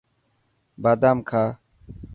[0.81, 1.43] بادام کا.